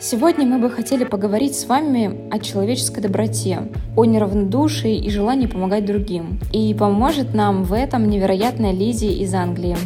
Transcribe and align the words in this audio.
Сегодня 0.00 0.46
мы 0.46 0.60
бы 0.60 0.70
хотели 0.70 1.02
поговорить 1.02 1.58
с 1.58 1.66
вами 1.66 2.32
о 2.32 2.38
человеческой 2.38 3.00
доброте, 3.00 3.62
о 3.96 4.04
неравнодушии 4.04 4.96
и 4.96 5.10
желании 5.10 5.48
помогать 5.48 5.86
другим. 5.86 6.38
И 6.52 6.72
поможет 6.72 7.34
нам 7.34 7.64
в 7.64 7.72
этом 7.72 8.08
невероятная 8.08 8.70
Лизия 8.70 9.10
из 9.10 9.34
Англии. 9.34 9.76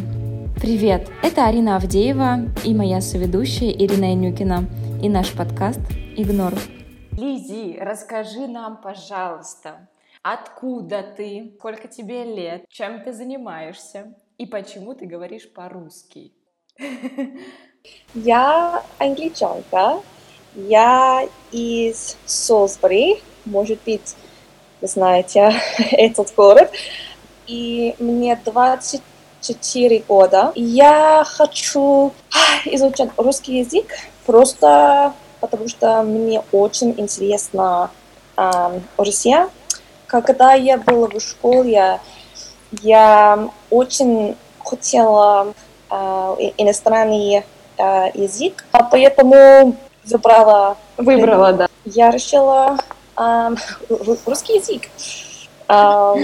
Привет, 0.61 1.09
это 1.23 1.47
Арина 1.47 1.77
Авдеева 1.77 2.41
и 2.63 2.75
моя 2.75 3.01
соведущая 3.01 3.71
Ирина 3.71 4.11
Янюкина 4.11 4.65
и 5.01 5.09
наш 5.09 5.33
подкаст 5.33 5.81
«Игнор». 6.15 6.53
Лизи, 7.13 7.79
расскажи 7.81 8.45
нам, 8.45 8.81
пожалуйста, 8.83 9.89
откуда 10.21 11.03
ты, 11.17 11.55
сколько 11.57 11.87
тебе 11.87 12.23
лет, 12.23 12.65
чем 12.69 13.01
ты 13.01 13.13
занимаешься 13.13 14.13
и 14.37 14.45
почему 14.45 14.93
ты 14.93 15.07
говоришь 15.07 15.51
по-русски? 15.51 16.33
Я 18.13 18.83
англичанка. 18.99 20.01
Я 20.55 21.27
из 21.51 22.15
Солсбери. 22.25 23.21
Может 23.45 23.79
быть, 23.85 24.15
вы 24.81 24.87
знаете 24.87 25.53
этот 25.91 26.33
город. 26.35 26.71
И 27.47 27.95
мне 27.99 28.39
24 28.45 29.99
года. 30.07 30.51
Я 30.55 31.23
хочу 31.25 32.13
изучать 32.65 33.09
русский 33.17 33.59
язык 33.59 33.87
просто 34.25 35.13
потому 35.41 35.67
что 35.67 36.03
мне 36.03 36.41
очень 36.53 36.97
интересно 36.97 37.91
э, 38.37 38.79
Россия. 38.97 39.49
Когда 40.07 40.53
я 40.53 40.77
была 40.77 41.09
в 41.09 41.19
школе, 41.19 41.99
я 42.81 43.49
очень 43.69 44.37
хотела 44.63 45.53
э, 45.89 45.95
иностранный 46.57 47.43
э, 47.83 48.11
язык, 48.13 48.65
а 48.71 48.83
поэтому 48.83 49.75
выбрала... 50.05 50.77
Выбрала, 50.97 51.53
да. 51.53 51.67
Я 51.85 52.11
решила 52.11 52.77
э, 53.17 53.49
русский 54.25 54.57
язык. 54.57 54.89
Э, 55.67 56.15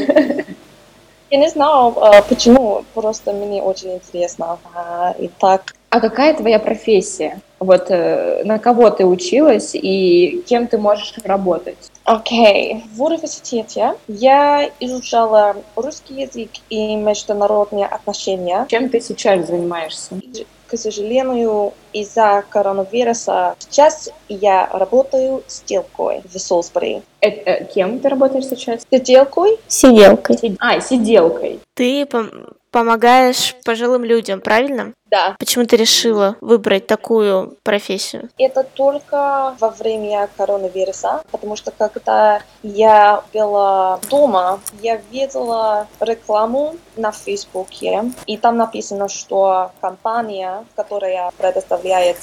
я 1.32 1.38
не 1.38 1.50
знаю, 1.50 1.96
почему, 2.28 2.84
просто 2.94 3.34
мне 3.34 3.62
очень 3.62 3.96
интересно. 3.96 4.58
И 5.20 5.30
так. 5.40 5.76
А 5.90 6.00
какая 6.00 6.34
твоя 6.36 6.60
профессия? 6.60 7.42
Вот 7.60 7.88
э, 7.90 8.44
на 8.46 8.58
кого 8.58 8.90
ты 8.90 9.06
училась 9.06 9.72
и 9.74 10.44
кем 10.48 10.68
ты 10.68 10.78
можешь 10.78 11.14
работать? 11.24 11.78
Окей. 12.06 12.76
Okay. 12.76 12.82
В 12.96 13.04
университете 13.04 13.96
я 14.08 14.70
изучала 14.80 15.58
русский 15.76 16.22
язык 16.22 16.52
и 16.70 16.96
международные 16.96 17.86
отношения. 17.86 18.66
Чем 18.70 18.90
ты 18.90 19.02
сейчас 19.02 19.48
занимаешься? 19.48 20.16
К 20.70 20.78
сожалению, 20.78 21.74
из-за 21.94 22.44
коронавируса 22.50 23.56
сейчас 23.58 24.12
я 24.28 24.68
работаю 24.72 25.44
сиделкой 25.48 26.22
в 26.32 26.38
Солсбери. 26.38 27.02
Э, 27.22 27.30
э, 27.30 27.66
кем 27.66 28.00
ты 28.00 28.08
работаешь 28.10 28.46
сейчас? 28.46 28.86
Сиделкой. 28.92 29.58
Сиделкой. 29.68 30.58
А, 30.60 30.80
сиделкой. 30.80 31.60
Ты 31.74 32.04
пом- 32.04 32.54
помогаешь 32.72 33.56
пожилым 33.66 34.04
людям, 34.04 34.42
правильно? 34.42 34.94
Да. 35.06 35.36
Почему 35.40 35.66
ты 35.66 35.76
решила 35.76 36.36
выбрать 36.40 36.86
такую 36.86 37.58
профессию? 37.64 38.30
Это 38.38 38.64
только 38.64 39.56
во 39.60 39.70
время 39.72 40.30
коронавируса, 40.38 41.24
потому 41.32 41.56
что 41.56 41.72
когда 41.72 42.44
я 42.62 43.24
была 43.34 44.00
дома, 44.10 44.60
я 44.82 44.98
видела 45.12 45.88
рекламу 46.00 46.76
на 46.96 47.12
Фейсбуке, 47.12 48.12
и 48.28 48.38
там 48.38 48.58
написано, 48.58 49.10
что 49.10 49.72
компания, 49.82 50.64
которая 50.76 51.32
предоставляет 51.38 52.18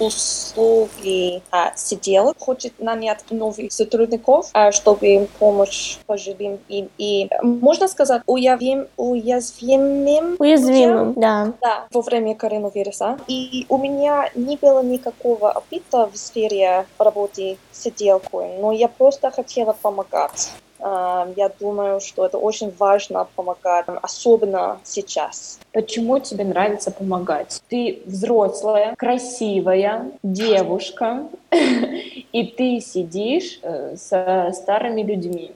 услуги 0.00 1.42
а, 1.50 1.72
сиделок, 1.76 2.36
хочет 2.38 2.72
нанять 2.78 3.24
новых 3.30 3.72
сотрудников, 3.72 4.48
а, 4.52 4.72
чтобы 4.72 5.28
помочь 5.38 5.98
пожилым 6.06 6.58
им. 6.68 6.88
И, 6.98 7.28
можно 7.42 7.88
сказать, 7.88 8.22
уязвим, 8.26 8.86
уязвимым. 8.96 10.36
Уязвимым, 10.38 11.14
да. 11.14 11.52
Да, 11.60 11.86
во 11.92 12.00
время 12.02 12.34
коронавируса. 12.34 13.18
И 13.28 13.66
у 13.68 13.78
меня 13.78 14.30
не 14.34 14.56
было 14.56 14.82
никакого 14.82 15.50
опыта 15.50 16.10
в 16.12 16.16
сфере 16.16 16.86
работы 16.98 17.58
сиделкой, 17.72 18.58
но 18.58 18.72
я 18.72 18.88
просто 18.88 19.30
хотела 19.30 19.72
помогать. 19.80 20.50
Я 20.82 21.50
думаю, 21.60 22.00
что 22.00 22.24
это 22.26 22.38
очень 22.38 22.72
важно 22.78 23.26
помогать, 23.36 23.86
особенно 24.02 24.80
сейчас. 24.84 25.58
Почему 25.72 26.18
тебе 26.18 26.44
нравится 26.44 26.90
помогать? 26.90 27.62
Ты 27.68 28.02
взрослая, 28.06 28.94
красивая 28.96 30.10
девушка, 30.22 31.28
и 31.50 32.44
ты 32.44 32.80
сидишь 32.80 33.60
э, 33.62 33.96
со 33.96 34.50
старыми 34.54 35.02
людьми. 35.02 35.52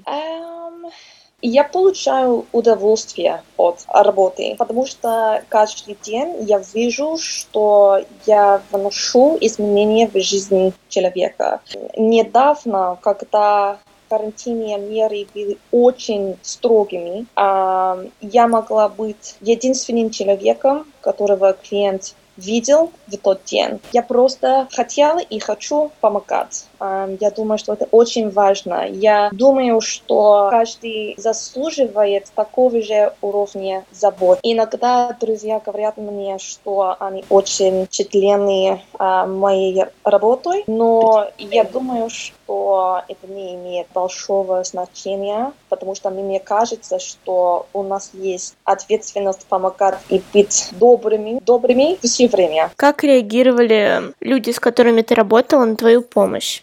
Я 1.46 1.64
получаю 1.64 2.46
удовольствие 2.52 3.42
от 3.58 3.84
работы, 3.88 4.54
потому 4.58 4.86
что 4.86 5.42
каждый 5.50 5.94
день 6.02 6.36
я 6.44 6.62
вижу, 6.72 7.18
что 7.18 8.00
я 8.24 8.62
вношу 8.72 9.36
изменения 9.42 10.08
в 10.08 10.18
жизнь 10.18 10.72
человека. 10.88 11.60
Недавно, 11.98 12.96
когда 13.02 13.76
карантинные 14.14 14.78
меры 14.78 15.26
были 15.34 15.58
очень 15.72 16.36
строгими. 16.42 17.26
Я 17.36 18.48
могла 18.48 18.88
быть 18.88 19.36
единственным 19.40 20.10
человеком, 20.10 20.86
которого 21.00 21.52
клиент 21.52 22.14
видел 22.36 22.90
в 23.06 23.16
тот 23.18 23.44
день. 23.44 23.78
Я 23.92 24.02
просто 24.02 24.66
хотела 24.72 25.20
и 25.20 25.38
хочу 25.38 25.92
помогать. 26.00 26.66
Я 26.80 27.30
думаю, 27.30 27.58
что 27.58 27.74
это 27.74 27.86
очень 27.92 28.28
важно. 28.28 28.88
Я 28.88 29.30
думаю, 29.32 29.80
что 29.80 30.48
каждый 30.50 31.14
заслуживает 31.16 32.26
такого 32.34 32.82
же 32.82 33.12
уровня 33.22 33.84
забот. 33.92 34.40
Иногда 34.42 35.16
друзья 35.20 35.60
говорят 35.64 35.96
мне, 35.96 36.38
что 36.38 36.96
они 36.98 37.24
очень 37.30 37.86
впечатлены 37.86 38.80
моей 38.98 39.84
работой, 40.02 40.64
но 40.66 41.28
я 41.38 41.62
думаю, 41.62 42.10
что 42.10 42.34
это 42.46 43.26
не 43.26 43.54
имеет 43.54 43.86
большого 43.94 44.62
значения, 44.64 45.52
потому 45.68 45.94
что 45.94 46.10
мне 46.10 46.40
кажется, 46.40 46.98
что 46.98 47.66
у 47.72 47.82
нас 47.82 48.10
есть 48.12 48.56
ответственность 48.64 49.46
помогать 49.46 49.98
и 50.08 50.22
быть 50.32 50.70
добрыми, 50.72 51.40
добрыми 51.44 51.98
все 52.02 52.28
время. 52.28 52.70
Как 52.76 53.04
реагировали 53.04 54.14
люди, 54.20 54.50
с 54.50 54.60
которыми 54.60 55.02
ты 55.02 55.14
работала, 55.14 55.64
на 55.64 55.76
твою 55.76 56.02
помощь? 56.02 56.62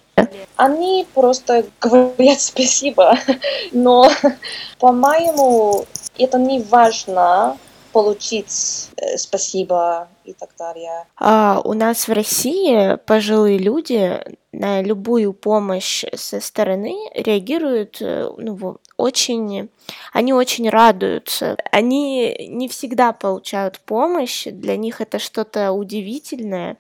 Они 0.56 1.08
просто 1.14 1.66
говорят 1.80 2.42
спасибо, 2.42 3.18
но, 3.72 4.10
по-моему, 4.80 5.86
это 6.18 6.38
не 6.38 6.62
важно 6.62 7.58
получить 7.92 8.90
э, 8.98 9.18
спасибо 9.18 10.08
и 10.26 10.34
так 10.34 10.50
далее. 10.58 11.06
А 11.18 11.62
у 11.64 11.74
нас 11.74 12.08
в 12.08 12.14
России 12.14 12.98
пожилые 13.06 13.58
люди 13.58 14.20
на 14.52 14.82
любую 14.82 15.34
помощь 15.34 16.04
со 16.16 16.42
стороны 16.42 16.96
реагируют 17.16 18.02
э, 18.02 18.30
ну, 18.38 18.78
очень, 18.98 19.70
они 20.14 20.34
очень 20.34 20.70
радуются. 20.70 21.58
Они 21.72 22.48
не 22.50 22.68
всегда 22.68 23.14
получают 23.14 23.80
помощь, 23.80 24.46
для 24.46 24.78
них 24.78 25.02
это 25.02 25.20
что-то 25.20 25.72
удивительное. 25.72 26.78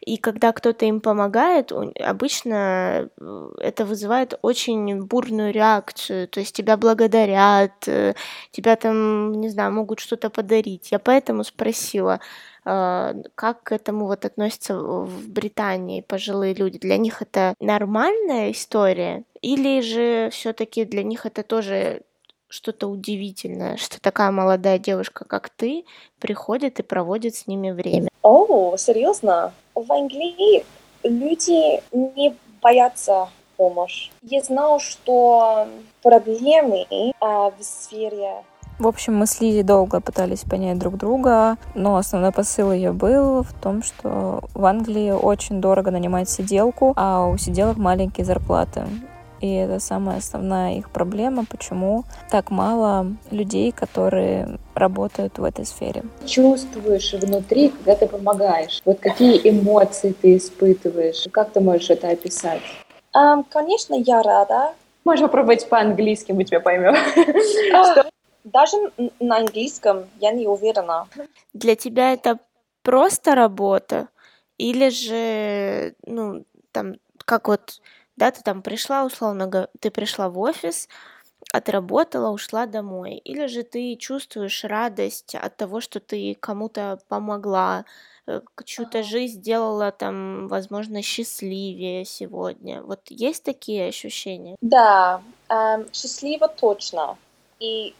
И 0.00 0.16
когда 0.16 0.52
кто-то 0.52 0.86
им 0.86 1.00
помогает, 1.00 1.72
обычно 1.72 3.10
э, 3.20 3.50
это 3.58 3.84
вызывает 3.84 4.38
очень 4.40 5.02
бурную 5.04 5.52
реакцию. 5.52 6.26
То 6.28 6.40
есть 6.40 6.56
тебя 6.56 6.78
благодарят, 6.78 7.86
э, 7.86 8.14
тебя 8.50 8.76
там, 8.76 9.32
не 9.32 9.50
знаю, 9.50 9.72
могут 9.72 10.00
что-то 10.00 10.30
подарить. 10.30 10.90
Я 10.90 10.98
поэтому 10.98 11.44
спросила, 11.44 12.20
э, 12.64 13.14
как 13.34 13.62
к 13.62 13.72
этому 13.72 14.06
вот 14.06 14.24
относятся 14.24 14.78
в 14.78 15.28
Британии 15.28 16.00
пожилые 16.00 16.54
люди? 16.54 16.78
Для 16.78 16.96
них 16.96 17.20
это 17.20 17.54
нормальная 17.60 18.52
история? 18.52 19.24
Или 19.42 19.82
же 19.82 20.30
все-таки 20.30 20.86
для 20.86 21.02
них 21.02 21.26
это 21.26 21.42
тоже 21.42 22.02
что-то 22.50 22.88
удивительное, 22.88 23.76
что 23.76 24.00
такая 24.00 24.30
молодая 24.30 24.78
девушка, 24.78 25.24
как 25.24 25.48
ты, 25.48 25.84
приходит 26.18 26.80
и 26.80 26.82
проводит 26.82 27.34
с 27.36 27.46
ними 27.46 27.70
время. 27.70 28.08
О, 28.22 28.76
серьезно? 28.76 29.52
В 29.74 29.90
Англии 29.90 30.64
люди 31.02 31.80
не 31.92 32.36
боятся 32.60 33.28
помощи. 33.56 34.10
Я 34.22 34.42
знаю, 34.42 34.80
что 34.80 35.66
проблемы 36.02 36.86
а, 37.20 37.50
в 37.50 37.62
сфере 37.62 38.42
в 38.80 38.86
общем, 38.86 39.14
мы 39.14 39.26
с 39.26 39.42
Лизи 39.42 39.62
долго 39.62 40.00
пытались 40.00 40.40
понять 40.40 40.78
друг 40.78 40.96
друга, 40.96 41.58
но 41.74 41.96
основной 41.96 42.32
посыл 42.32 42.72
ее 42.72 42.92
был 42.92 43.42
в 43.42 43.52
том, 43.52 43.82
что 43.82 44.44
в 44.54 44.64
Англии 44.64 45.10
очень 45.10 45.60
дорого 45.60 45.90
нанимать 45.90 46.30
сиделку, 46.30 46.94
а 46.96 47.26
у 47.26 47.36
сиделок 47.36 47.76
маленькие 47.76 48.24
зарплаты. 48.24 48.86
И 49.40 49.52
это 49.54 49.80
самая 49.80 50.18
основная 50.18 50.74
их 50.74 50.90
проблема, 50.90 51.44
почему 51.44 52.04
так 52.30 52.50
мало 52.50 53.06
людей, 53.30 53.72
которые 53.72 54.58
работают 54.74 55.38
в 55.38 55.44
этой 55.44 55.64
сфере. 55.64 56.04
Чувствуешь 56.26 57.12
внутри, 57.14 57.70
когда 57.70 57.96
ты 57.96 58.06
помогаешь? 58.06 58.80
Вот 58.84 59.00
какие 59.00 59.40
эмоции 59.48 60.12
ты 60.12 60.36
испытываешь? 60.36 61.26
Как 61.32 61.52
ты 61.52 61.60
можешь 61.60 61.90
это 61.90 62.08
описать? 62.10 62.62
Um, 63.16 63.44
конечно, 63.48 63.94
я 63.94 64.22
рада. 64.22 64.74
Можешь 65.04 65.22
попробовать 65.22 65.68
по-английски, 65.68 66.32
мы 66.32 66.44
тебя 66.44 66.60
поймем. 66.60 66.94
А, 67.74 68.04
даже 68.44 68.76
на 69.18 69.38
английском 69.38 70.06
я 70.20 70.32
не 70.32 70.46
уверена. 70.46 71.06
Для 71.52 71.74
тебя 71.76 72.12
это 72.12 72.38
просто 72.82 73.34
работа? 73.34 74.08
Или 74.58 74.90
же, 74.90 75.94
ну, 76.06 76.44
там, 76.72 76.96
как 77.24 77.48
вот, 77.48 77.80
да, 78.20 78.30
ты 78.30 78.42
там 78.42 78.60
пришла, 78.60 79.04
условно, 79.06 79.68
ты 79.80 79.90
пришла 79.90 80.28
в 80.28 80.38
офис, 80.38 80.88
отработала, 81.54 82.28
ушла 82.30 82.66
домой. 82.66 83.14
Или 83.14 83.46
же 83.46 83.62
ты 83.62 83.96
чувствуешь 83.96 84.62
радость 84.64 85.34
от 85.34 85.56
того, 85.56 85.80
что 85.80 86.00
ты 86.00 86.36
кому-то 86.38 86.98
помогла, 87.08 87.86
э, 88.26 88.42
чью-то 88.66 89.02
жизнь 89.02 89.40
сделала 89.40 89.90
там, 89.90 90.48
возможно, 90.48 91.00
счастливее 91.00 92.04
сегодня. 92.04 92.82
Вот 92.82 93.00
есть 93.08 93.42
такие 93.42 93.88
ощущения? 93.88 94.56
Да, 94.60 95.22
эм, 95.48 95.86
счастливо 95.90 96.46
точно. 96.48 97.16
И 97.58 97.94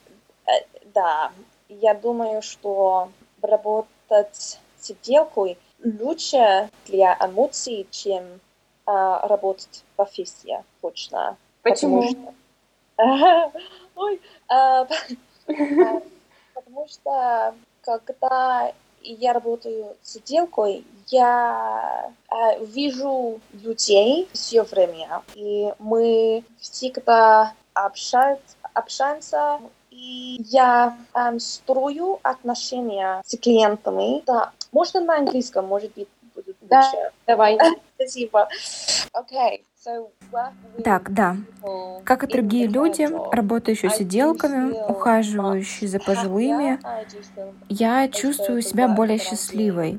э, 0.47 0.51
да, 0.95 1.33
я 1.71 1.95
думаю, 1.95 2.43
что 2.43 3.11
работать 3.41 4.61
сиделкой 4.79 5.57
лучше 5.83 6.69
для 6.87 7.17
эмоций, 7.19 7.87
чем 7.91 8.23
э, 8.91 9.27
работать 9.27 9.85
офисе 9.97 10.65
точно. 10.81 11.37
Почему? 11.63 12.03
Потому 12.03 12.11
что 12.11 12.35
Ой, 13.97 14.21
а, 14.49 14.87
потому 16.55 16.89
что 16.89 17.55
когда 17.83 18.73
я 19.03 19.33
работаю 19.33 19.97
с 20.03 20.13
сиделкой, 20.13 20.85
я 21.09 22.13
э, 22.31 22.65
вижу 22.65 23.41
людей 23.53 24.29
все 24.33 24.63
время, 24.63 25.23
и 25.35 25.73
мы 25.79 26.45
всегда 26.59 27.55
общаются, 27.75 28.57
общаемся, 28.75 29.61
и 29.91 30.37
я 30.51 30.97
э, 31.15 31.39
строю 31.39 32.21
отношения 32.23 33.23
с 33.25 33.37
клиентами. 33.39 34.23
Да, 34.27 34.53
можно 34.73 35.01
на 35.01 35.17
английском, 35.17 35.67
может 35.67 35.93
быть, 35.95 36.09
да. 36.71 36.93
Давай. 37.27 37.59
Спасибо. 37.97 38.49
Okay. 39.15 39.61
Так, 40.85 41.13
да. 41.13 41.37
Как 42.05 42.25
и 42.25 42.27
другие 42.27 42.67
люди, 42.67 43.09
работающие 43.33 43.91
сиделками, 43.91 44.75
ухаживающие 44.91 45.89
за 45.89 45.99
пожилыми, 45.99 46.79
я 47.69 48.09
чувствую 48.09 48.61
себя 48.61 48.89
более 48.89 49.19
счастливой, 49.19 49.99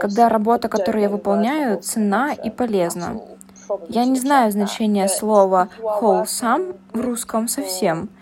когда 0.00 0.28
работа, 0.28 0.68
которую 0.68 1.02
я 1.02 1.08
выполняю, 1.08 1.82
ценна 1.82 2.34
и 2.34 2.50
полезна. 2.50 3.20
Я 3.88 4.04
не 4.04 4.20
знаю 4.20 4.52
значения 4.52 5.08
слова 5.08 5.68
wholesome 5.80 6.78
в 6.92 7.00
русском 7.00 7.48
совсем— 7.48 8.10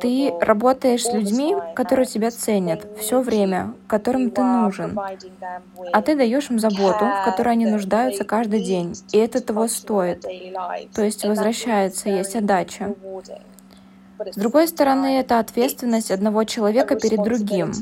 ты 0.00 0.32
работаешь 0.40 1.04
с 1.04 1.12
людьми, 1.12 1.56
которые 1.74 2.06
тебя 2.06 2.30
ценят 2.30 2.86
все 2.98 3.20
время, 3.20 3.74
которым 3.86 4.30
ты 4.30 4.42
нужен. 4.42 4.98
А 5.92 6.02
ты 6.02 6.16
даешь 6.16 6.50
им 6.50 6.58
заботу, 6.58 7.04
в 7.04 7.24
которой 7.24 7.50
они 7.50 7.66
нуждаются 7.66 8.24
каждый 8.24 8.62
день. 8.62 8.94
И 9.12 9.18
это 9.18 9.40
того 9.40 9.68
стоит. 9.68 10.22
То 10.94 11.02
есть 11.02 11.24
возвращается, 11.24 12.08
есть 12.08 12.36
отдача. 12.36 12.94
С 14.32 14.36
другой 14.36 14.68
стороны, 14.68 15.18
это 15.18 15.38
ответственность 15.38 16.10
одного 16.10 16.44
человека 16.44 16.94
перед 16.94 17.22
другим. 17.22 17.72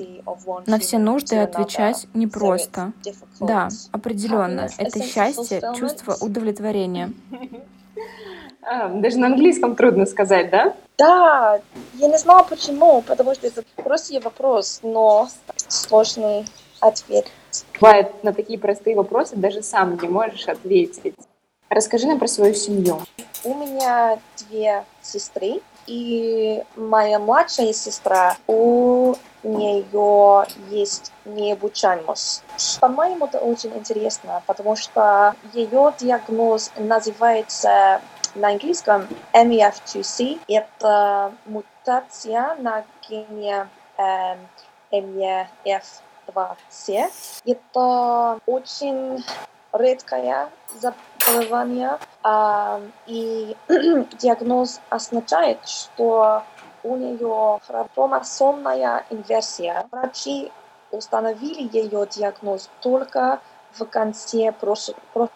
На 0.66 0.78
все 0.78 0.98
нужды 0.98 1.36
отвечать 1.36 2.06
непросто. 2.14 2.92
Да, 3.40 3.68
определенно. 3.90 4.68
Это 4.78 5.02
счастье, 5.02 5.60
чувство 5.76 6.16
удовлетворения. 6.20 7.12
А, 8.62 8.88
даже 8.88 9.18
на 9.18 9.28
английском 9.28 9.76
трудно 9.76 10.06
сказать, 10.06 10.50
да? 10.50 10.74
Да, 10.98 11.60
я 11.94 12.08
не 12.08 12.18
знала 12.18 12.42
почему, 12.42 13.02
потому 13.02 13.34
что 13.34 13.46
это 13.46 13.62
простой 13.76 14.20
вопрос, 14.20 14.80
но 14.82 15.28
сложный 15.68 16.44
ответ. 16.80 17.26
Бывает, 17.80 18.22
на 18.24 18.32
такие 18.32 18.58
простые 18.58 18.96
вопросы 18.96 19.36
даже 19.36 19.62
сам 19.62 19.98
не 20.00 20.08
можешь 20.08 20.48
ответить. 20.48 21.14
Расскажи 21.68 22.06
нам 22.06 22.18
про 22.18 22.26
свою 22.26 22.54
семью. 22.54 23.00
У 23.44 23.54
меня 23.54 24.18
две 24.48 24.84
сестры, 25.02 25.60
и 25.86 26.62
моя 26.76 27.18
младшая 27.18 27.72
сестра, 27.72 28.36
у 28.46 29.14
нее 29.42 30.46
есть 30.70 31.12
необучаемость. 31.24 32.42
По-моему, 32.80 33.26
это 33.26 33.38
очень 33.38 33.72
интересно, 33.74 34.42
потому 34.46 34.76
что 34.76 35.34
ее 35.52 35.94
диагноз 35.98 36.72
называется 36.76 38.00
на 38.34 38.48
английском 38.48 39.06
MEF2C– 39.32 40.40
это 40.48 41.32
мутация 41.46 42.56
на 42.56 42.84
гене 43.08 43.68
э, 43.96 44.34
MEF2C. 44.92 47.10
Это 47.44 48.40
очень 48.46 49.24
редкое 49.72 50.50
заболевание, 50.74 51.98
э, 52.24 52.80
и 53.06 53.56
диагноз 54.18 54.80
означает, 54.90 55.68
что 55.68 56.42
у 56.82 56.96
нее 56.96 57.60
хромосомная 57.94 59.04
инверсия. 59.10 59.86
Врачи 59.90 60.50
установили 60.90 61.68
ее 61.76 62.06
диагноз 62.06 62.70
только 62.80 63.40
в 63.72 63.84
конце 63.84 64.52
прошлого, 64.52 65.28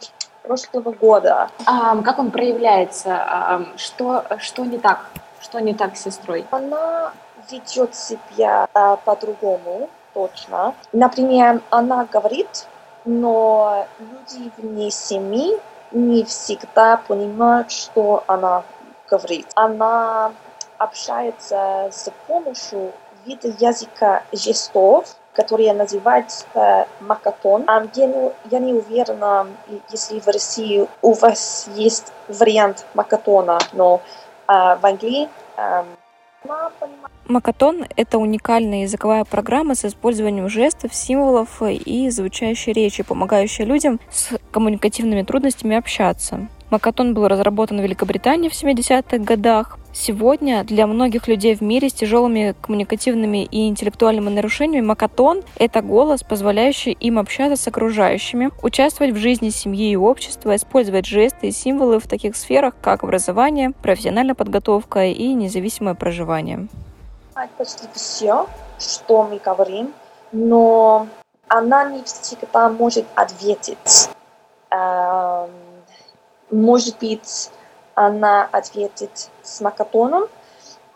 прошлого 0.43 0.93
года. 0.93 1.49
А, 1.67 1.97
как 2.03 2.19
он 2.19 2.31
проявляется? 2.31 3.15
А, 3.15 3.63
что, 3.77 4.25
что 4.39 4.65
не 4.65 4.79
так? 4.79 5.07
Что 5.41 5.61
не 5.61 5.75
так 5.75 5.97
с 5.97 6.03
сестрой? 6.03 6.47
Она 6.51 7.13
ведет 7.51 7.95
себя 7.95 8.69
а, 8.75 8.97
по-другому, 8.97 9.89
точно. 10.15 10.75
Например, 10.93 11.61
она 11.71 12.05
говорит, 12.05 12.67
но 13.05 13.87
люди 13.99 14.51
вне 14.57 14.91
семьи 14.91 15.59
не 15.91 16.25
всегда 16.25 16.97
понимают, 16.97 17.71
что 17.71 18.25
она 18.27 18.63
говорит. 19.09 19.47
Она 19.55 20.33
общается 20.79 21.89
с 21.93 22.11
помощью 22.27 22.93
вида 23.25 23.49
языка 23.49 24.23
жестов, 24.33 25.17
которая 25.35 25.73
называется 25.73 26.87
Макатон. 27.01 27.65
Я 27.95 28.07
не, 28.07 28.33
я 28.51 28.59
не 28.59 28.75
уверена, 28.75 29.47
если 29.91 30.21
в 30.21 30.27
России 30.27 30.87
у 31.01 31.13
вас 31.15 31.69
есть 31.75 32.13
вариант 32.29 32.85
Макатона, 32.95 33.59
но 33.73 34.03
а, 34.47 34.77
в 34.77 34.85
Англии 34.85 35.29
а, 35.57 35.85
Макатон— 37.27 37.87
это 37.97 38.19
уникальная 38.19 38.83
языковая 38.83 39.25
программа 39.25 39.75
с 39.75 39.85
использованием 39.85 40.49
жестов, 40.49 40.95
символов 40.95 41.63
и 41.63 42.11
звучащей 42.11 42.73
речи, 42.73 43.03
помогающая 43.05 43.65
людям 43.65 44.01
с 44.11 44.31
коммуникативными 44.51 45.23
трудностями 45.23 45.77
общаться. 45.77 46.49
Макатон 46.73 47.13
был 47.13 47.29
разработан 47.29 47.81
в 47.81 47.83
Великобритании 47.83 48.49
в 48.49 48.55
70-х 48.55 49.19
годах. 49.19 49.79
Сегодня 49.93 50.65
для 50.65 50.87
многих 50.87 51.29
людей 51.29 51.55
в 51.55 51.61
мире 51.61 51.91
с 51.91 51.93
тяжелыми 51.93 52.55
коммуникативными 52.63 53.45
и 53.45 53.69
интеллектуальными 53.69 54.31
нарушениями 54.31 54.87
макатон— 54.87 55.43
это 55.59 55.83
голос, 55.83 56.23
позволяющий 56.23 56.93
им 56.93 57.19
общаться 57.19 57.63
с 57.63 57.69
окружающими, 57.69 58.53
участвовать 58.63 59.13
в 59.13 59.19
жизни 59.19 59.51
семьи 59.51 59.91
и 59.91 59.97
общества, 59.97 60.57
использовать 60.57 61.05
жесты 61.05 61.49
и 61.49 61.51
символы 61.51 62.01
в 62.01 62.07
таких 62.07 62.37
сферах, 62.37 62.73
как 62.81 63.05
образование, 63.05 63.73
профессиональная 63.83 64.35
подготовка 64.35 65.05
и 65.05 65.35
независимое 65.35 65.93
проживание. 65.93 66.69
Почти 67.59 67.85
все, 67.93 68.47
что 68.79 69.25
мы 69.25 69.39
говорим, 69.45 69.93
но 70.33 71.07
она 71.49 71.85
не 71.91 72.03
всегда 72.05 72.71
может 72.71 73.05
ответить. 73.15 74.09
Может 76.53 76.99
быть, 76.99 77.51
она 77.95 78.45
ответит 78.53 79.31
с 79.43 79.61
макатоном, 79.63 80.29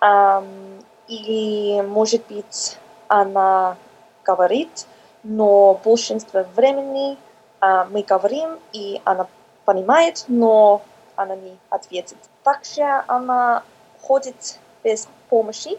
эм, 0.01 0.85
или, 1.09 1.81
может 1.81 2.27
быть, 2.29 2.79
она 3.09 3.77
говорит, 4.23 4.87
но 5.23 5.81
большинство 5.83 6.45
времени 6.55 7.17
э, 7.61 7.85
мы 7.91 8.03
говорим, 8.03 8.59
и 8.73 9.01
она 9.05 9.27
понимает, 9.65 10.25
но 10.29 10.83
она 11.17 11.37
не 11.37 11.57
ответит. 11.71 12.19
Также 12.43 12.83
она 13.07 13.63
ходит 14.03 14.59
без 14.85 15.09
помощи, 15.31 15.79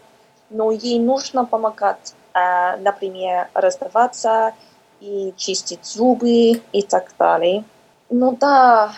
но 0.50 0.72
ей 0.72 0.98
нужно 0.98 1.44
помогать, 1.44 2.14
э, 2.34 2.76
например, 2.78 3.48
раздаваться 3.54 4.54
и 5.00 5.32
чистить 5.36 5.84
зубы 5.84 6.60
и 6.72 6.82
так 6.82 7.12
далее. 7.16 7.64
Ну 8.10 8.36
да, 8.36 8.92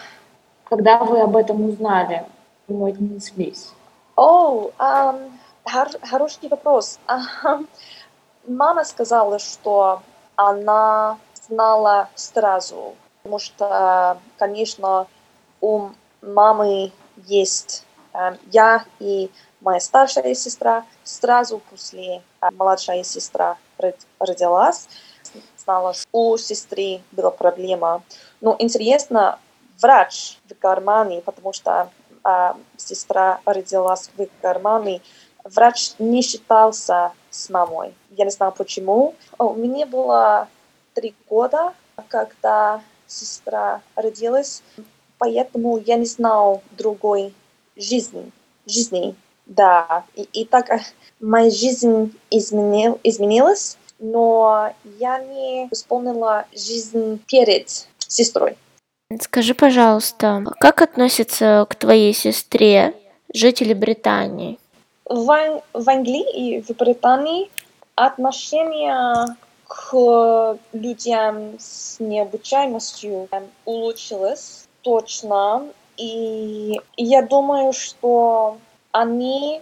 когда 0.71 0.99
вы 1.05 1.21
об 1.21 1.37
этом 1.37 1.69
узнали? 1.69 2.25
этому 2.71 2.87
отнеслись? 2.87 3.73
О, 4.17 4.71
um, 4.79 5.31
хор- 5.65 6.01
хороший 6.09 6.49
вопрос. 6.49 6.99
Мама 8.47 8.85
сказала, 8.85 9.39
что 9.39 10.03
она 10.37 11.19
знала 11.49 12.09
сразу, 12.15 12.95
потому 13.19 13.39
что, 13.39 14.19
конечно, 14.39 15.07
у 15.61 15.89
мамы 16.23 16.93
есть 17.27 17.85
э, 18.15 18.37
я 18.51 18.85
и 18.99 19.31
моя 19.61 19.81
старшая 19.81 20.35
сестра. 20.35 20.85
Сразу 21.05 21.61
после 21.71 22.23
э, 22.41 22.49
младшая 22.53 23.03
сестра 23.03 23.59
родилась, 24.19 24.89
знала, 25.59 25.93
что 25.93 26.09
у 26.13 26.39
сестры 26.39 27.01
была 27.13 27.31
проблема. 27.31 28.03
Но 28.41 28.57
интересно, 28.59 29.39
врач 29.81 30.39
в 30.49 30.63
Германии, 30.63 31.21
потому 31.21 31.53
что 31.53 31.91
э, 32.25 32.53
сестра 32.77 33.41
родилась 33.45 34.11
в 34.17 34.29
Германии, 34.43 35.03
врач 35.45 35.93
не 35.99 36.23
считался 36.23 37.13
с 37.31 37.49
мамой. 37.51 37.95
Я 38.11 38.25
не 38.25 38.31
знаю 38.31 38.53
почему. 38.53 39.15
У 39.39 39.55
меня 39.55 39.87
было 39.87 40.49
три 40.95 41.15
года, 41.29 41.75
когда 42.09 42.83
сестра 43.07 43.81
родилась, 43.97 44.63
поэтому 45.19 45.79
я 45.79 45.97
не 45.97 46.07
знал 46.07 46.63
другой 46.73 47.35
жизни. 47.77 48.31
жизни. 48.67 49.15
Да, 49.47 50.05
и, 50.15 50.23
и 50.23 50.45
так 50.45 50.69
моя 51.19 51.51
жизнь 51.51 52.17
изменил, 52.31 53.01
изменилась, 53.03 53.77
но 53.99 54.73
я 54.99 55.19
не 55.19 55.67
исполнила 55.73 56.47
жизнь 56.53 57.21
перед 57.27 57.89
сестрой. 57.99 58.57
Скажи, 59.19 59.55
пожалуйста, 59.55 60.45
как 60.61 60.83
относятся 60.83 61.67
к 61.69 61.75
твоей 61.75 62.15
сестре 62.15 62.95
жители 63.35 63.75
Британии? 63.75 64.59
В, 65.05 65.63
в 65.73 65.91
Англии 65.91 66.31
и 66.31 66.63
в 66.63 66.71
Британии 66.77 67.51
отношения 67.97 69.37
к 69.67 70.57
людям 70.73 71.57
с 71.59 71.99
необучаемостью 71.99 73.29
улучшилось 73.65 74.69
точно. 74.83 75.67
И 75.97 76.81
я 76.97 77.23
думаю, 77.23 77.73
что 77.73 78.59
они, 78.93 79.61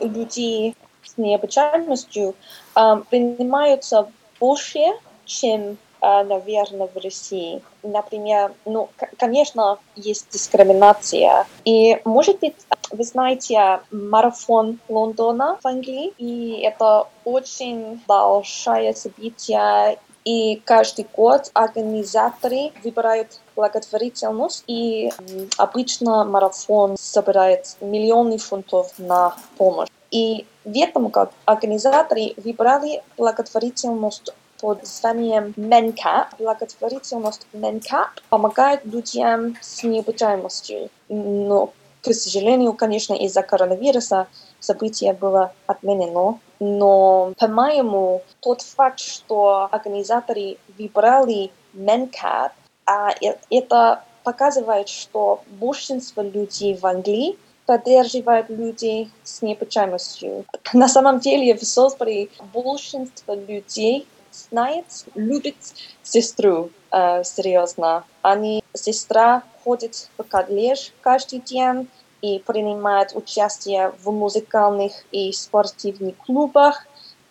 люди 0.00 0.74
с 1.04 1.16
необучаемостью, 1.16 2.34
принимаются 2.74 4.10
больше, 4.38 4.80
чем 5.24 5.78
наверное, 6.00 6.88
в 6.92 6.96
России. 7.02 7.62
Например, 7.82 8.52
ну, 8.64 8.88
конечно, 9.18 9.78
есть 9.96 10.28
дискриминация. 10.30 11.46
И, 11.64 12.00
может 12.04 12.40
быть, 12.40 12.56
вы 12.90 13.04
знаете 13.04 13.80
марафон 13.90 14.78
Лондона 14.88 15.58
в 15.62 15.66
Англии, 15.66 16.12
и 16.18 16.60
это 16.62 17.06
очень 17.24 18.00
большое 18.06 18.94
событие, 18.94 19.98
и 20.24 20.56
каждый 20.64 21.06
год 21.16 21.50
организаторы 21.54 22.72
выбирают 22.84 23.40
благотворительность, 23.56 24.64
и 24.66 25.10
обычно 25.56 26.24
марафон 26.24 26.96
собирает 26.98 27.76
миллионы 27.80 28.38
фунтов 28.38 28.92
на 28.98 29.34
помощь. 29.56 29.88
И 30.10 30.46
в 30.64 30.76
этом 30.76 31.08
году 31.08 31.32
организаторы 31.44 32.34
выбрали 32.36 33.02
благотворительность 33.16 34.30
под 34.60 34.82
названием 34.82 35.54
Менкап. 35.56 36.28
Благотворительность 36.38 37.46
Менкап 37.52 38.08
помогает 38.28 38.84
людям 38.84 39.56
с 39.60 39.82
необучаемостью. 39.82 40.90
Но, 41.08 41.72
к 42.02 42.12
сожалению, 42.12 42.72
конечно, 42.74 43.14
из-за 43.14 43.42
коронавируса 43.42 44.26
событие 44.60 45.12
было 45.12 45.52
отменено. 45.66 46.38
Но, 46.60 47.32
по-моему, 47.38 48.22
тот 48.40 48.62
факт, 48.62 49.00
что 49.00 49.68
организаторы 49.70 50.58
выбрали 50.78 51.50
Менкап, 51.72 52.52
а 52.86 53.10
это 53.50 54.02
показывает, 54.24 54.88
что 54.88 55.42
большинство 55.60 56.22
людей 56.22 56.74
в 56.74 56.84
Англии 56.84 57.38
поддерживают 57.66 58.48
людей 58.48 59.10
с 59.22 59.42
необучаемостью. 59.42 60.46
На 60.72 60.88
самом 60.88 61.20
деле 61.20 61.54
в 61.54 61.62
Солсбери 61.64 62.30
большинство 62.54 63.34
людей 63.34 64.06
знает, 64.50 64.86
любит 65.14 65.56
сестру 66.02 66.70
э, 66.90 67.24
серьезно. 67.24 68.04
Они, 68.22 68.62
сестра 68.74 69.42
ходит 69.64 70.08
в 70.16 70.22
колледж 70.24 70.90
каждый 71.00 71.40
день 71.40 71.88
и 72.22 72.38
принимает 72.40 73.14
участие 73.14 73.92
в 74.02 74.10
музыкальных 74.10 74.92
и 75.12 75.32
спортивных 75.32 76.16
клубах. 76.16 76.86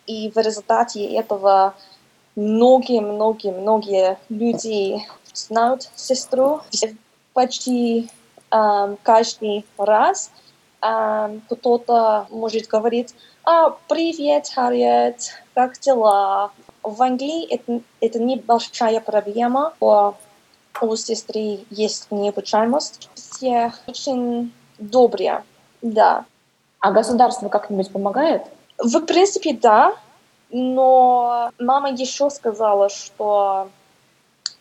И 0.05 0.31
в 0.31 0.37
результате 0.37 1.05
этого 1.05 1.75
многие-многие-многие 2.35 4.17
люди 4.29 5.05
знают 5.33 5.89
сестру. 5.95 6.61
Почти 7.33 8.09
э, 8.51 8.95
каждый 9.03 9.65
раз 9.77 10.31
э, 10.81 11.39
кто-то 11.49 12.27
может 12.29 12.67
говорить, 12.67 13.13
а, 13.49 13.69
привет, 13.87 14.49
Харриет, 14.53 15.31
как 15.53 15.79
дела? 15.79 16.51
В 16.87 17.03
Англии 17.03 17.45
это, 17.53 17.81
это 17.99 18.17
небольшая 18.17 19.01
проблема. 19.01 19.73
У, 19.81 20.13
у 20.81 20.95
сестры 20.95 21.59
есть 21.69 22.07
необучаемость. 22.11 23.09
Все 23.13 23.73
очень 23.87 24.53
добрые, 24.79 25.43
да. 25.81 26.25
А 26.79 26.91
государство 26.91 27.49
как-нибудь 27.49 27.91
помогает? 27.91 28.43
В 28.77 29.01
принципе, 29.01 29.53
да. 29.53 29.95
Но 30.49 31.51
мама 31.59 31.91
еще 31.91 32.29
сказала, 32.29 32.87
что 32.87 33.69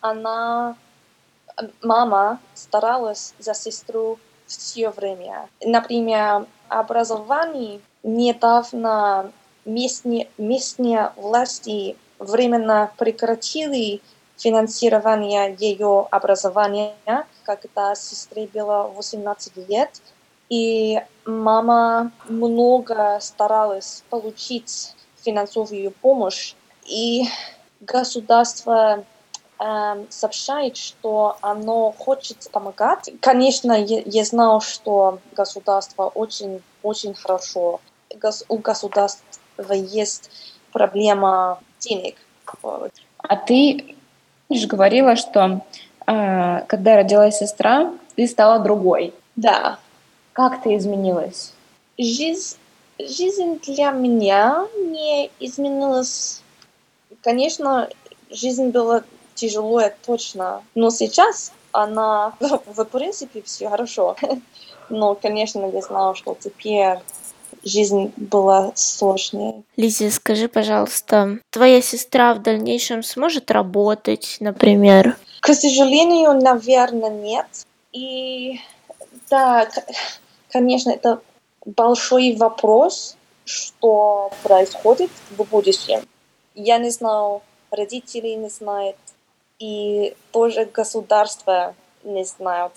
она, 0.00 0.74
мама 1.80 2.40
старалась 2.54 3.34
за 3.38 3.54
сестру 3.54 4.18
все 4.46 4.90
время. 4.90 5.48
Например, 5.64 6.46
образование 6.68 7.80
недавно 8.02 9.30
местные, 9.64 10.28
местные 10.38 11.12
власти 11.16 11.96
временно 12.18 12.90
прекратили 12.98 14.00
финансирование 14.36 15.56
ее 15.58 16.06
образования, 16.10 16.94
когда 17.44 17.94
сестре 17.94 18.48
было 18.52 18.90
18 18.94 19.68
лет, 19.68 20.00
и 20.48 21.00
мама 21.24 22.12
много 22.28 23.18
старалась 23.20 24.04
получить 24.10 24.94
финансовую 25.22 25.90
помощь, 25.90 26.54
и 26.84 27.24
государство 27.80 29.04
э, 29.58 30.04
сообщает, 30.08 30.76
что 30.76 31.36
оно 31.40 31.92
хочет 31.92 32.48
помогать. 32.52 33.10
Конечно, 33.20 33.72
я, 33.72 34.02
я 34.04 34.24
знал, 34.24 34.60
что 34.60 35.18
государство 35.32 36.06
очень, 36.06 36.62
очень 36.82 37.14
хорошо. 37.14 37.80
Гос, 38.14 38.44
у 38.48 38.58
государства 38.58 39.72
есть 39.72 40.30
проблема 40.72 41.58
денег. 41.80 42.16
А 43.18 43.36
ты 43.36 43.96
же 44.50 44.66
говорила, 44.66 45.16
что 45.16 45.64
э, 46.06 46.60
когда 46.66 46.96
родилась 46.96 47.38
сестра, 47.38 47.92
ты 48.14 48.26
стала 48.26 48.60
другой. 48.60 49.12
Да. 49.34 49.78
Как 50.32 50.62
ты 50.62 50.76
изменилась? 50.76 51.52
Жизнь, 51.98 52.56
жизнь 52.98 53.60
для 53.66 53.90
меня 53.90 54.66
не 54.76 55.30
изменилась. 55.40 56.42
Конечно, 57.22 57.88
жизнь 58.30 58.68
была 58.68 59.02
тяжелая, 59.34 59.94
точно. 60.04 60.62
Но 60.74 60.90
сейчас 60.90 61.52
она, 61.72 62.34
в 62.40 62.84
принципе, 62.84 63.42
все 63.42 63.68
хорошо. 63.68 64.16
Но, 64.88 65.14
конечно, 65.14 65.66
я 65.66 65.80
знала, 65.82 66.14
что 66.14 66.36
теперь 66.38 66.98
жизнь 67.66 68.12
была 68.16 68.72
сложнее. 68.74 69.62
Лиза, 69.76 70.10
скажи, 70.10 70.48
пожалуйста, 70.48 71.40
твоя 71.50 71.82
сестра 71.82 72.32
в 72.32 72.40
дальнейшем 72.40 73.02
сможет 73.02 73.50
работать, 73.50 74.36
например? 74.40 75.18
К 75.40 75.52
сожалению, 75.52 76.40
наверное, 76.40 77.10
нет. 77.10 77.46
И 77.92 78.60
да, 79.28 79.68
конечно, 80.50 80.90
это 80.90 81.20
большой 81.64 82.36
вопрос, 82.36 83.16
что 83.44 84.30
происходит 84.42 85.10
в 85.30 85.42
будущем. 85.44 86.00
Я 86.54 86.78
не 86.78 86.90
знаю, 86.90 87.42
родители 87.70 88.28
не 88.28 88.48
знают, 88.48 88.96
и 89.58 90.14
тоже 90.30 90.64
государство 90.64 91.74
не 92.04 92.24
знают. 92.24 92.72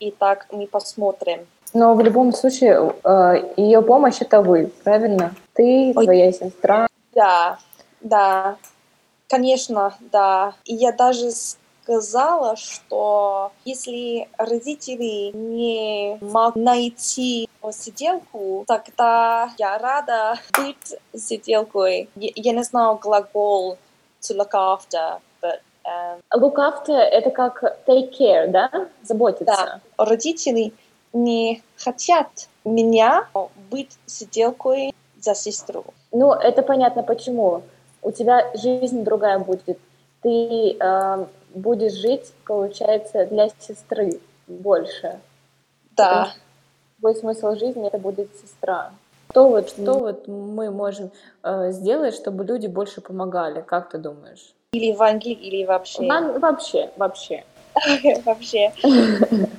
И 0.00 0.10
так 0.10 0.46
мы 0.50 0.66
посмотрим. 0.66 1.46
Но 1.74 1.94
в 1.94 2.00
любом 2.00 2.32
случае 2.32 2.94
э, 3.04 3.52
ее 3.56 3.82
помощь 3.82 4.20
это 4.20 4.42
вы, 4.42 4.72
правильно? 4.84 5.34
Ты, 5.54 5.92
Ой. 5.94 6.04
твоя 6.04 6.32
сестра. 6.32 6.86
Да, 7.14 7.58
да, 8.00 8.56
конечно, 9.28 9.94
да. 10.00 10.54
И 10.64 10.74
я 10.74 10.92
даже 10.92 11.30
сказала, 11.82 12.56
что 12.56 13.52
если 13.64 14.28
родители 14.36 15.30
не 15.34 16.18
могут 16.20 16.56
найти 16.56 17.48
сиделку, 17.72 18.64
тогда 18.66 19.50
я 19.58 19.78
рада 19.78 20.36
быть 20.56 20.96
сиделкой. 21.14 22.08
Я, 22.16 22.30
я 22.34 22.52
не 22.52 22.62
знаю 22.62 22.98
глагол 23.02 23.78
to 24.20 24.36
look 24.36 24.52
after, 24.52 25.20
but 25.40 25.60
um, 25.84 26.20
Look 26.34 26.56
after— 26.56 26.92
это 26.94 27.30
как 27.30 27.62
take 27.86 28.10
care, 28.18 28.48
да? 28.48 28.70
Заботиться. 29.02 29.44
да, 29.46 29.80
родители 29.96 30.72
не 31.12 31.62
хотят 31.76 32.48
меня 32.64 33.28
быть 33.70 33.98
сиделкой 34.06 34.94
за 35.20 35.34
сестру. 35.34 35.84
Ну, 36.12 36.32
это 36.32 36.62
понятно 36.62 37.02
почему. 37.02 37.62
У 38.02 38.10
тебя 38.12 38.50
жизнь 38.54 39.04
другая 39.04 39.38
будет. 39.38 39.78
Ты 40.22 40.76
э, 40.78 41.26
будешь 41.54 41.92
жить, 41.92 42.32
получается, 42.46 43.26
для 43.26 43.48
сестры 43.58 44.20
больше. 44.46 45.20
Да. 45.96 46.32
Твой 47.00 47.14
смысл 47.14 47.54
жизни 47.54 47.86
это 47.86 47.98
будет 47.98 48.28
сестра. 48.40 48.92
Что 49.30 49.48
вот, 49.48 49.68
что 49.68 49.98
вот 49.98 50.26
мы 50.26 50.70
можем 50.70 51.10
э, 51.42 51.70
сделать, 51.72 52.14
чтобы 52.14 52.44
люди 52.44 52.66
больше 52.66 53.00
помогали? 53.00 53.60
Как 53.60 53.90
ты 53.90 53.98
думаешь? 53.98 54.54
Или 54.72 54.92
в 54.92 55.02
Англии, 55.02 55.32
или 55.32 55.64
вообще. 55.64 56.02
Нам- 56.02 56.38
вообще, 56.38 56.90
вообще. 56.96 57.44
вообще. 58.24 58.72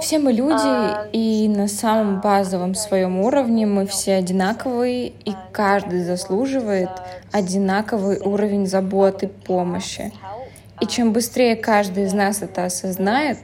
Все 0.00 0.18
мы 0.18 0.32
люди, 0.32 1.12
и 1.12 1.48
на 1.48 1.68
самом 1.68 2.20
базовом 2.20 2.74
своем 2.74 3.20
уровне 3.20 3.66
мы 3.66 3.86
все 3.86 4.14
одинаковые, 4.14 5.08
и 5.08 5.34
каждый 5.52 6.02
заслуживает 6.04 6.90
одинаковый 7.32 8.18
уровень 8.18 8.66
заботы, 8.66 9.28
помощи. 9.28 10.12
И 10.80 10.86
чем 10.86 11.12
быстрее 11.12 11.56
каждый 11.56 12.04
из 12.04 12.12
нас 12.12 12.42
это 12.42 12.64
осознает, 12.64 13.38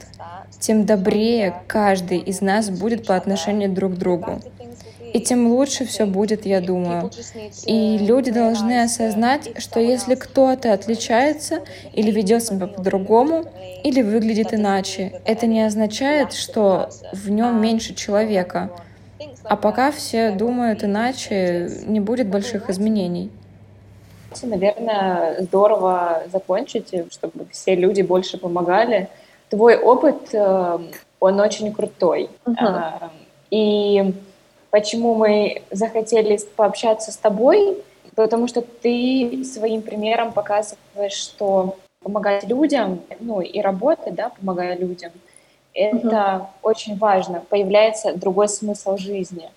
тем 0.61 0.87
добрее 0.87 1.62
каждый 1.66 2.18
из 2.18 2.40
нас 2.40 2.70
будет 2.70 3.06
по 3.06 3.14
отношению 3.14 3.70
друг 3.70 3.94
к 3.94 3.97
другу. 3.97 4.40
И 5.12 5.21
тем 5.21 5.49
лучше 5.49 5.85
все 5.85 6.07
будет, 6.07 6.47
я 6.47 6.61
думаю. 6.61 7.11
И 7.67 7.99
люди 7.99 8.31
должны 8.31 8.83
осознать, 8.83 9.50
что 9.59 9.81
если 9.81 10.15
кто-то 10.15 10.73
отличается 10.73 11.61
или 11.93 12.11
ведет 12.11 12.45
себя 12.45 12.67
по-другому, 12.67 13.45
или 13.85 14.03
выглядит 14.03 14.53
иначе, 14.53 15.21
это 15.25 15.47
не 15.47 15.62
означает, 15.62 16.33
что 16.33 16.88
в 17.12 17.31
нем 17.31 17.61
меньше 17.61 17.95
человека. 17.95 18.71
А 19.45 19.57
пока 19.57 19.91
все 19.91 20.31
думают 20.31 20.85
иначе, 20.85 21.71
не 21.87 22.00
будет 22.00 22.29
больших 22.29 22.71
изменений. 22.71 23.31
Наверное, 24.43 25.41
здорово 25.43 26.25
закончить, 26.31 26.93
чтобы 27.11 27.47
все 27.50 27.75
люди 27.75 28.03
больше 28.03 28.37
помогали. 28.37 29.09
Твой 29.49 29.77
опыт, 29.77 30.35
э, 30.35 30.79
он 31.19 31.41
очень 31.41 31.73
крутой. 31.73 32.29
Э, 32.47 33.09
И 33.50 34.15
почему 34.71 35.15
мы 35.15 35.63
захотели 35.71 36.39
пообщаться 36.57 37.13
с 37.13 37.17
тобой? 37.17 37.83
Потому 38.15 38.49
что 38.49 38.63
ты 38.63 39.45
своим 39.45 39.83
примером 39.83 40.33
показываешь, 40.33 41.13
что 41.13 41.77
помогать 42.03 42.45
людям, 42.45 43.01
ну 43.21 43.41
и 43.41 43.61
работать, 43.61 44.15
да, 44.15 44.31
помогая 44.31 44.77
людям, 44.77 45.13
это 45.75 46.49
очень 46.63 46.97
важно. 46.97 47.43
Появляется 47.49 48.13
другой 48.15 48.49
смысл 48.49 48.97
жизни. 48.97 49.51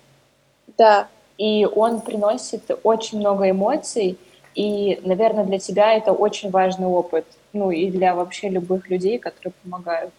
Да, 0.78 1.08
И 1.38 1.66
он 1.66 2.00
приносит 2.00 2.70
очень 2.84 3.18
много 3.18 3.50
эмоций, 3.50 4.18
и, 4.54 5.00
наверное, 5.04 5.44
для 5.44 5.58
тебя 5.58 5.94
это 5.94 6.12
очень 6.12 6.50
важный 6.50 6.86
опыт. 6.86 7.26
Ну 7.52 7.70
и 7.70 7.90
для 7.90 8.14
вообще 8.14 8.48
любых 8.48 8.88
людей, 8.90 9.18
которые 9.18 9.54
помогают. 9.62 10.12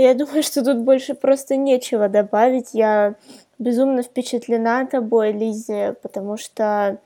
Я 0.00 0.14
думаю, 0.14 0.42
что 0.42 0.64
тут 0.64 0.78
больше 0.78 1.14
просто 1.14 1.56
нечего 1.56 2.08
добавить. 2.08 2.70
Я 2.72 3.16
безумно 3.58 4.02
впечатлена 4.02 4.86
тобой, 4.86 5.32
Лизе, 5.32 5.94
потому 6.00 6.38
что 6.38 6.96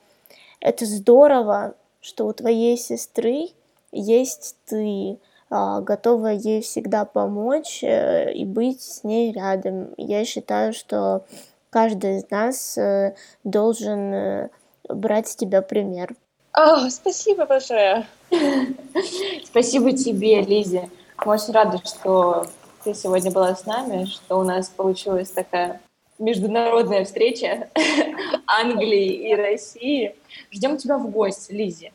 это 0.60 0.86
здорово, 0.86 1.74
что 2.00 2.24
у 2.24 2.32
твоей 2.32 2.76
сестры 2.76 3.48
есть 3.90 4.54
ты, 4.66 5.18
а, 5.50 5.80
готовая 5.80 6.34
ей 6.34 6.62
всегда 6.62 7.04
помочь 7.04 7.82
э, 7.82 8.32
и 8.32 8.44
быть 8.44 8.80
с 8.80 9.02
ней 9.02 9.32
рядом. 9.32 9.92
Я 9.96 10.24
считаю, 10.24 10.72
что 10.72 11.24
каждый 11.70 12.18
из 12.18 12.30
нас 12.30 12.78
э, 12.78 13.16
должен 13.42 14.14
э, 14.14 14.48
брать 14.88 15.26
с 15.26 15.34
тебя 15.34 15.62
пример. 15.62 16.14
А, 16.52 16.88
спасибо 16.90 17.44
большое. 17.44 18.06
Спасибо 19.46 19.90
тебе, 19.90 20.42
Лизе. 20.42 20.88
Мы 21.24 21.32
очень 21.32 21.52
рады, 21.52 21.78
что 21.84 22.46
ты 22.84 22.94
сегодня 22.94 23.30
была 23.30 23.54
с 23.54 23.64
нами, 23.64 24.04
что 24.04 24.38
у 24.38 24.44
нас 24.44 24.68
получилась 24.68 25.30
такая 25.30 25.80
международная 26.18 27.04
встреча 27.04 27.68
Англии 28.46 29.30
и 29.30 29.34
России. 29.34 30.14
Ждем 30.52 30.76
тебя 30.76 30.98
в 30.98 31.10
гости, 31.10 31.52
Лизе. 31.52 31.92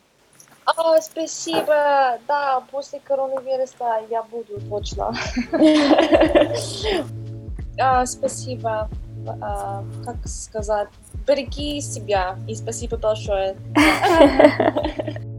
А, 0.66 1.00
спасибо. 1.00 2.18
Да, 2.26 2.62
после 2.70 3.00
коронавируса 3.00 4.02
я 4.10 4.22
буду 4.24 4.60
точно. 4.68 5.14
А, 7.82 8.04
спасибо. 8.04 8.90
А, 9.40 9.82
как 10.04 10.16
сказать? 10.26 10.88
Береги 11.26 11.80
себя 11.80 12.36
и 12.46 12.54
спасибо 12.54 12.98
большое. 12.98 13.56